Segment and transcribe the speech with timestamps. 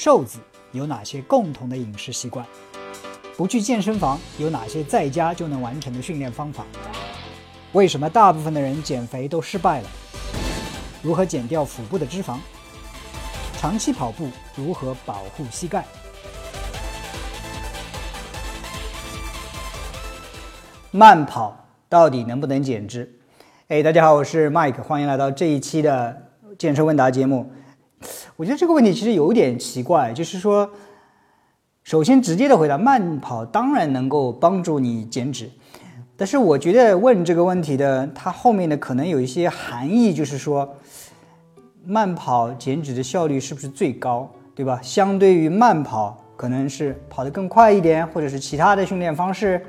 [0.00, 0.38] 瘦子
[0.70, 2.46] 有哪些共同的饮食习惯？
[3.36, 6.64] 不去健身房有哪些在家就能完成的训练方法？
[7.72, 9.88] 为什么大部分的人减肥都失败了？
[11.02, 12.38] 如何减掉腹部的脂肪？
[13.58, 15.84] 长期跑步如何保护膝盖？
[20.92, 23.18] 慢跑到底能不能减脂？
[23.66, 27.50] 哎，大家好，我是 Mike，欢迎来到这一期的健身问答节目。
[28.38, 30.70] 我觉得这个问题其实有点奇怪，就是说，
[31.82, 35.50] 首先直接的回答，慢跑当然能够帮助你减脂，
[36.16, 40.72] 但是我觉得问这个问题的它后面的可能有一些含义，就是说，
[41.84, 44.78] 慢跑减脂的效率是不是最高，对吧？
[44.80, 49.60] 相对于慢跑，可能是跑得更快一点，或者是其他的训练方式。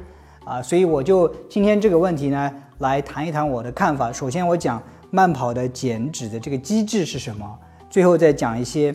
[0.45, 4.13] 啊，所以我就今天这个问题呢，来谈一谈我的看法。
[4.13, 4.79] 首先，我讲
[5.09, 8.93] 慢跑的减脂的这个机制是什么，最后再讲一些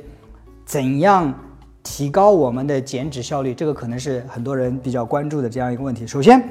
[0.64, 1.32] 怎样
[1.82, 3.52] 提高我们的减脂效率。
[3.52, 6.06] 这个可能是很多人比较关注的这样一个问题。
[6.06, 6.42] 首先，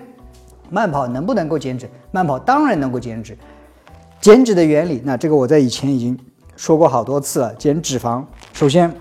[0.69, 1.89] 慢跑能不能够减脂？
[2.11, 3.37] 慢跑当然能够减脂。
[4.19, 6.17] 减脂的原理，那这个我在以前已经
[6.55, 7.53] 说过好多次了。
[7.55, 8.23] 减脂肪，
[8.53, 8.93] 首先，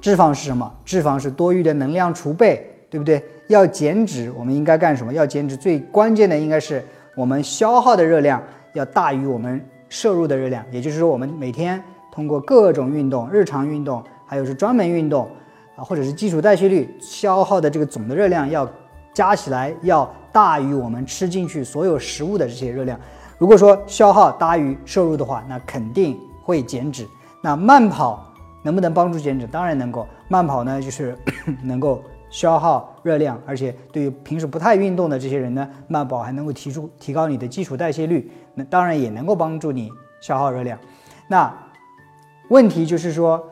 [0.00, 0.72] 脂肪是什么？
[0.84, 3.22] 脂肪是多余的能量储备，对不对？
[3.48, 5.12] 要减脂，我们应该干什么？
[5.12, 6.82] 要减脂最关键的应该是
[7.14, 11.82] 我们消耗的热量要大于我们摄入的热量，也就是说，我们每天
[12.16, 15.28] 通过各种运动、日常运动，还有是专门运动
[15.76, 18.66] 啊，或者是基础代谢率消耗的这个总的热量要
[19.12, 22.98] 加起来要大于我们吃进去所有食物的这些热量。
[23.36, 27.06] 如果说消耗大于摄入的话，那肯定会减脂。
[27.42, 29.46] 那慢跑能不能帮助减脂？
[29.46, 30.08] 当然能够。
[30.26, 31.14] 慢跑呢，就是
[31.62, 32.02] 能够。
[32.28, 39.88] 消耗热量，而且对于平时不太运动的这些人呢，慢跑还能够提出提高你的基础代谢率，那当然也能够帮助你
[40.20, 40.76] 消耗热量。
[41.28, 41.54] 那
[42.48, 43.44] 问题就是说，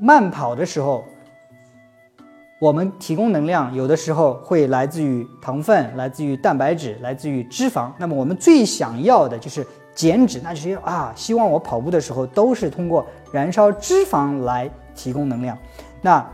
[0.00, 1.04] 慢跑的时候，
[2.58, 7.90] 我们提供能量有的时候会来自于糖分，来自于蛋白质，来自于脂肪。
[7.98, 15.56] 那么我们最想要的就是减脂，那就是啊，希望我跑步的时候都是通过燃烧脂肪来提供能量。
[16.00, 16.26] 那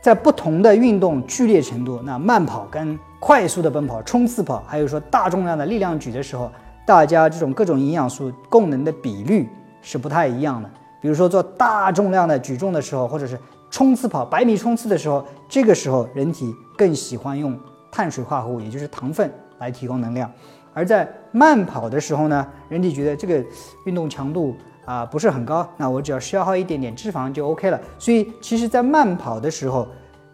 [0.00, 6.50] 在不同的运动剧烈程度，那慢跑跟快速的奔跑、冲刺跑，还有说大重量的力量举的时候，
[6.86, 9.46] 大家这种各种营养素供能的比率
[9.88, 10.68] 是不太一样的。
[11.00, 13.38] 比如说做大重量的举重的时候，或者是
[13.70, 17.58] 冲刺跑百米冲刺的时候，这个时候人体更喜欢用
[17.90, 20.28] 碳水化合物，也就是糖分来提供能量；
[20.74, 23.42] 而在慢跑的时候呢，人体觉得这个
[23.86, 24.54] 运动强度。
[24.84, 27.78] 啊，不是很高，那我只要消耗一点点脂肪就 OK 了。
[27.98, 29.86] 所以，其实，在慢跑的时候，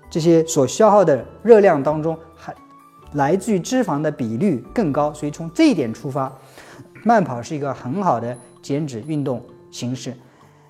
[0.08, 2.54] 这些所消耗的热量当中，还
[3.14, 5.12] 来自于脂肪的比率更高。
[5.12, 6.32] 所以，从这一点出发，
[7.02, 10.12] 慢跑是一个很好的减脂运动形式。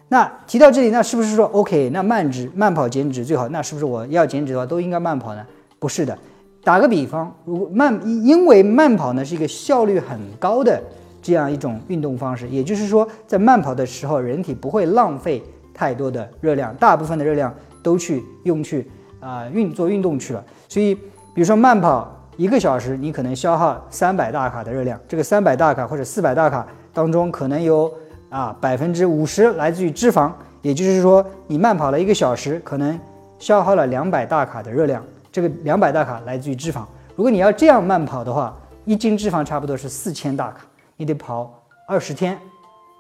[0.09, 1.89] 那提到这里，那是不是说 OK？
[1.91, 3.49] 那慢脂慢跑减脂最好？
[3.49, 5.47] 那是不是我要减脂的话都应该慢跑呢？
[5.79, 6.19] 不是的。
[6.63, 10.83] 打个比方，如果慢，因为慢跑呢是一个效率很高的。
[11.23, 17.51] 这样一种运动方式，也就是说，在慢跑的时候，人体不会浪费太多的热量，大部分的热量
[17.83, 18.87] 都去用去
[19.21, 20.45] 啊运做运动去了。
[20.69, 27.93] 所以，比如说慢跑一个小时，你可能消耗三百大卡的热量，这个三百大卡或者四百大卡当中，可能有
[28.31, 30.31] 啊百分之五十来自于脂肪，
[30.63, 32.99] 也就是说，你慢跑了一个小时，可能
[33.39, 36.85] 消耗了两百大卡的热量，这个两百大卡来自于脂肪。
[37.17, 40.65] 如果你要这样慢跑的话，一斤脂肪差不多是四千大卡。
[40.97, 41.53] 你得跑
[41.89, 42.39] 二十天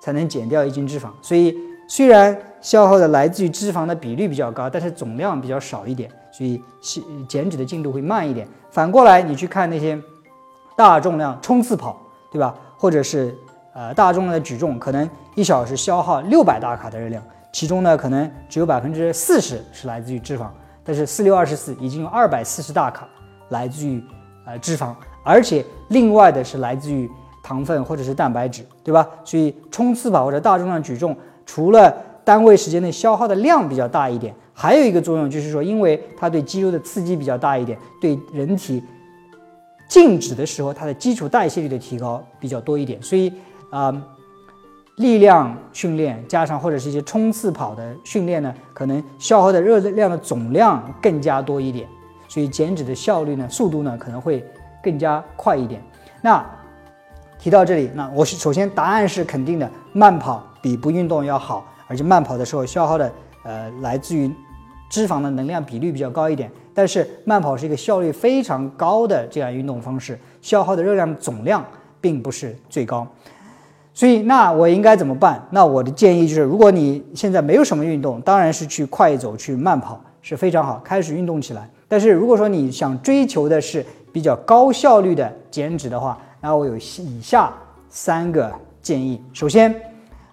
[0.03, 1.57] 才能减掉一斤脂肪，所以
[1.89, 6.61] 虽然消耗的来自于脂肪的比率比较高，但是总量比较少一点，所以
[7.29, 8.49] 减脂的进度会慢一点。
[8.71, 9.97] 反过来，你去看那些
[10.77, 11.97] 大重量冲刺跑，
[12.33, 12.53] 对吧？
[12.77, 13.33] 或者是
[13.75, 20.47] 呃大重量的举重，可能一小时消耗六百大卡的热量，其中呢可能只有百分之四十是来自于脂肪，
[20.83, 23.07] 但是四六二十四已经有二百四十大卡
[23.51, 24.03] 来自于
[24.47, 27.11] 呃脂肪，而且另外的是来自于。
[27.47, 29.07] 糖分或者是蛋白质，对吧？
[29.23, 31.95] 所以冲刺跑或者大重量举重，除了
[32.25, 38.83] 单位时间内消耗的量比较大一点，还有一个作用就是说，因为它对肌肉的刺激比较大一点，对人体
[39.87, 42.99] 静止的时候，它的基础代谢率的提高比较多一点。
[43.03, 43.31] 所以
[43.75, 43.93] 啊，
[44.99, 51.89] 力量训练加上或者是一些冲刺跑的训练呢，可能消耗的热量的总量更加多一点，
[52.29, 54.45] 所以减脂的效率呢，速度呢可能会
[54.81, 55.83] 更加快一点。
[56.23, 56.47] 那
[57.37, 63.13] 提到这里，那我首先答案是肯定的，慢跑比不运动要好，而且慢跑的时候消耗的
[63.43, 64.33] 呃来自于
[64.89, 66.49] 脂肪的能量比率比较高一点。
[66.73, 71.65] 但是慢跑是一个效率非常高的这样运动方式，消耗的热量总量
[72.01, 73.05] 并不是最高。
[73.97, 75.41] 所以那我应该怎么办？
[75.51, 81.71] 那我的建议就是，如果你现在没有什么运动，当然是去快走、去慢跑是非常好，开始运动起来。
[81.87, 87.55] 但是如果说你想追求的是比较高效率的减脂的话，那我有以下
[87.89, 88.53] 三个
[88.83, 89.23] 建议。
[89.33, 89.73] 首先，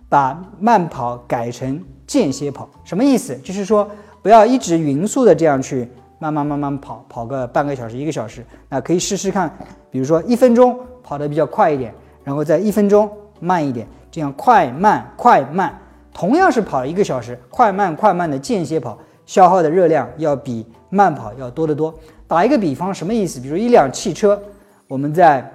[0.09, 3.37] 把慢跑改成间歇跑，什么意思？
[3.43, 3.87] 就是说
[4.23, 5.87] 不要一直匀速的这样去
[6.17, 8.43] 慢慢慢慢跑，跑个半个小时、一个小时。
[8.67, 9.55] 那可以试试看，
[9.91, 11.93] 比如说一分钟跑得比较快一点，
[12.23, 13.07] 然后在一分钟。
[13.41, 15.77] 慢一点，这样快慢快慢，
[16.13, 21.93] 同样是跑一个小时，快慢快慢的间歇跑，消耗的热量要比慢跑要多得多。
[22.27, 23.41] 打一个比方，什么意思？
[23.41, 24.41] 比如一辆汽车，
[24.87, 25.51] 我们在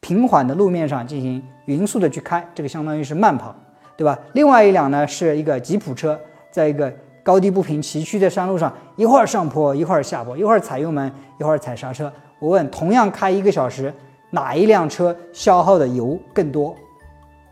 [0.00, 3.54] 平缓的路面上进行匀速的去开，这个相当于是慢跑，
[3.96, 4.18] 对吧？
[4.32, 6.18] 另外一辆呢是一个吉普车，
[6.50, 6.92] 在一个
[7.22, 12.10] 高低不平崎岖的山路上，一会儿上坡，一会儿下坡，一会儿踩油门，一会儿踩刹车。
[12.38, 13.92] 我问，同样开一个小时，
[14.30, 16.74] 哪一辆车消耗的油更多？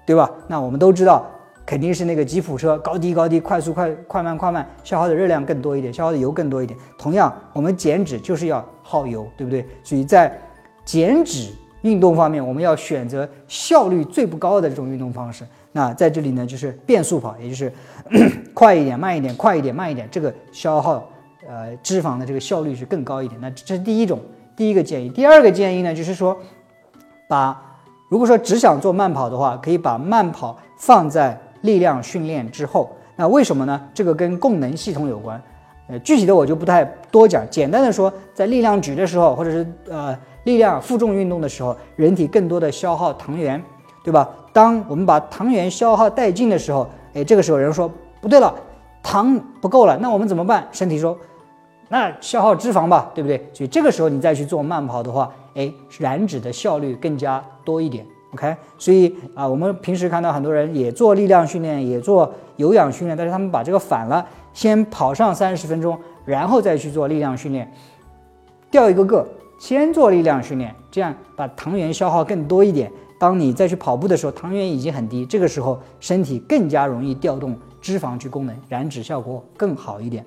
[0.07, 0.31] 对吧？
[0.47, 1.27] 那我们都知道，
[1.67, 6.79] 肯定是那个吉普车高低高低，快速快快慢快慢，消耗的热量更多一点，消耗的油更多一点。
[6.97, 9.67] 同样，我们减脂就是要耗油，对不对？
[9.83, 10.33] 所以在
[10.85, 11.51] 减脂
[11.83, 15.45] 运动方面，我们要选择效率最不高的这种运动方式。
[15.73, 17.73] 那在这里呢，就是变速跑，也就是
[18.55, 21.11] 快一点、慢一点、快一点、慢一点，这个消耗
[21.49, 23.41] 呃脂肪的这个效率是更高一点。
[23.41, 24.21] 那这是第一种
[24.55, 25.09] 第一个建议。
[25.09, 26.39] 第二个建议呢，就是说
[27.29, 27.61] 把。
[28.09, 32.91] 如果说只想做慢跑的话，可以把慢跑放在力量训练之后。
[33.17, 33.81] 那为什么呢？
[33.95, 35.41] 这个跟供能系统有关。
[35.89, 37.49] 呃，具体的我就不太多讲。
[37.49, 43.63] 简单的说，在力量举的时候，或者是呃力量负重运动的时候，人体更多的消耗糖原，
[44.05, 44.29] 对吧？
[44.53, 48.55] 当我们把糖原消耗殆尽的时候，哎，这个时候人说不对了，
[49.03, 50.67] 糖不够了，那我们怎么办？
[50.73, 51.17] 身体说，
[51.89, 53.49] 那消耗脂肪吧，对不对？
[53.53, 57.45] 所以这个时候你再去做慢跑的话，哎，燃脂的效率更加。
[57.65, 64.25] 多一点，OK，所以啊，我们平时看到很多人也做力量训练，也做有氧训练，但是他们把这个反了，
[64.55, 67.69] 先跑上三十分钟，然后再去做力量训练，
[68.71, 69.27] 掉一个个，
[69.59, 72.89] 先做力量训练，这样把糖原消耗更多一点。
[73.19, 80.25] 当你再去跑步的时候，糖原已经很低，这个时候身体更加容易调动脂肪去功能，燃脂效果更好一点。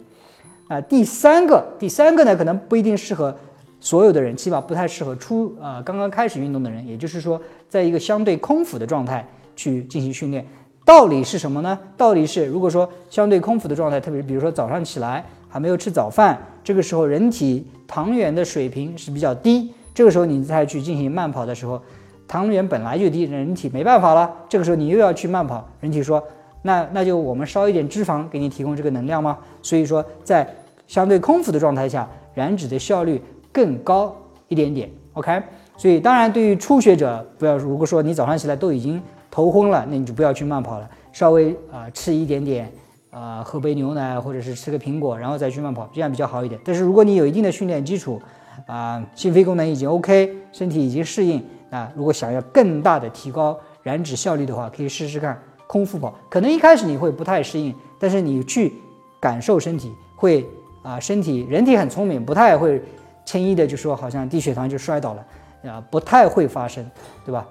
[0.68, 3.34] 啊，第三个，第三个呢，可能不一定适合。
[3.81, 10.46] 所有的人起码不太适合初呃刚刚开始运动的人，也就是说，在一个相对空腹的状态去进行训练。
[10.86, 11.78] 道理是什么呢？
[11.96, 21.80] 道理是，如果说相对空腹的状态，特别是比如说早上起来还没有吃早饭，这个时候人体糖原的水平是比较低，这个时候你再去进行慢跑的时候，
[22.28, 24.30] 糖原本来就低，人体没办法了。
[24.50, 26.22] 这个时候你又要去慢跑，人体说，
[26.64, 29.38] 那那就我们烧一点脂肪给你提供这个能量吗？
[29.62, 30.48] 所以说，在
[30.88, 33.22] 相对空腹的状态下，燃脂的效率。
[33.51, 34.16] 更高
[34.48, 35.42] 一点点，OK。
[35.78, 39.01] 所以当然，对于初学者，不要如果说你早上起来都已经
[39.31, 42.69] 头昏了，那你就不要去慢跑了，稍微啊吃一点点，
[43.12, 46.60] 啊喝杯牛奶或者是吃个苹果，然后再去慢跑，这样比较好一点。
[46.66, 48.22] 但是如果你有一定的训练基础，
[48.68, 56.13] 啊心肺功能已经 OK，身体已经适应，啊如果想要更大的提高燃脂效率的话，可以试试看空腹跑。
[56.30, 58.74] 可能一开始你会不太适应，但是你去
[59.18, 60.46] 感受身体会
[60.84, 62.81] 啊身体人体很聪明，不太会。
[63.30, 66.84] 轻易的就说好像低血糖就摔倒了，啊，不太会发生，
[67.24, 67.46] 对吧？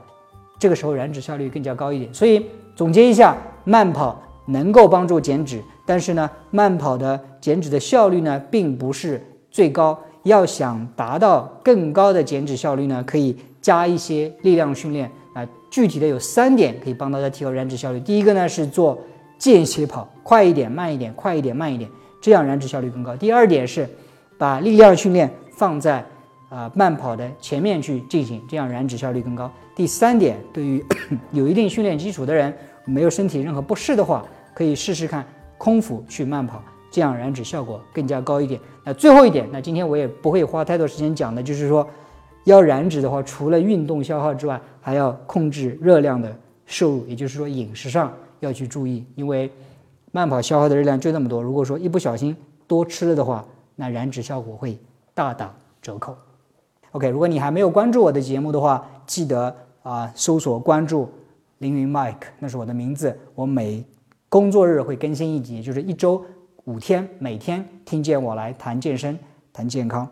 [0.59, 2.13] 这个时候燃脂效率更加高一点。
[2.13, 2.45] 所以
[2.75, 9.97] 总结一下，慢跑能够帮助减脂，但是呢，慢跑的减脂的效率呢并不是最高。
[10.25, 15.47] 要想达到更高的减脂效率呢，可以加一些力量训练啊。
[15.71, 18.01] 具体的有三点可以帮大家提高燃脂效率。
[18.01, 18.99] 第一个呢是做
[19.39, 21.89] 间歇跑，快一点，慢一点，快一点，慢一点，
[22.21, 23.15] 这样燃脂效率更高。
[23.15, 23.89] 第二点是
[24.37, 25.33] 把力量训练。
[25.59, 26.05] 放在
[26.49, 29.51] 啊慢跑的前面去进行，这样燃脂效率更高。
[29.75, 30.85] 第三点，对于
[31.33, 34.25] 有一定训练基础的人，没有身体任何不适的话，
[34.55, 35.27] 可以试试看
[35.59, 36.63] 空腹去慢跑，
[36.93, 38.61] 这样燃脂效果更加高一点。
[38.85, 41.85] 那最后一点，那今天我也不会花太多时间讲的，就是说
[42.45, 46.33] 要燃脂的话，除了运动消耗之外，还要控制热量的
[46.67, 49.51] 摄入，也就是说饮食上要去注意，因为
[50.13, 52.37] 慢跑消耗的热量就那么多，如果说一不小心
[52.69, 54.79] 多吃了的话，那燃脂效果会。
[55.19, 56.17] 大打折扣。
[56.93, 61.11] OK，如果你还没有关注我的节目的话，记得啊搜索关注
[61.59, 63.19] 凌云 Mike，那是我的名字。
[63.35, 63.85] 我每
[64.29, 66.25] 工作日会更新一集，就是一周
[66.67, 69.19] 五天，每天听见我来谈健身、
[69.53, 70.09] 谈健康。